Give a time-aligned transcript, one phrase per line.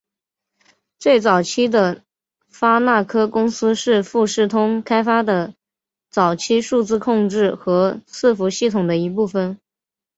[0.97, 2.03] 最早期的
[2.49, 5.53] 发那科公司是富士通开发的
[6.09, 9.59] 早期数字控制和伺服系统的一部分。